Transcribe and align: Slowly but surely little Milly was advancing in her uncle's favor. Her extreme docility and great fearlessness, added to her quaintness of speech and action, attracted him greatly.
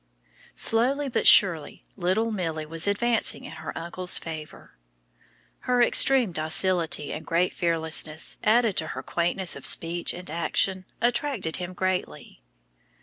Slowly 0.55 1.09
but 1.09 1.27
surely 1.27 1.85
little 1.95 2.31
Milly 2.31 2.65
was 2.65 2.87
advancing 2.87 3.43
in 3.45 3.51
her 3.51 3.77
uncle's 3.77 4.17
favor. 4.17 4.75
Her 5.69 5.79
extreme 5.83 6.31
docility 6.31 7.13
and 7.13 7.23
great 7.23 7.53
fearlessness, 7.53 8.39
added 8.43 8.75
to 8.77 8.87
her 8.97 9.03
quaintness 9.03 9.55
of 9.55 9.67
speech 9.67 10.11
and 10.11 10.27
action, 10.27 10.85
attracted 11.03 11.57
him 11.57 11.73
greatly. 11.73 12.41